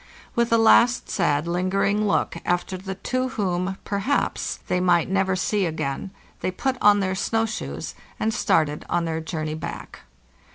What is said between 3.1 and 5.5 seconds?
whom, perhaps, they might never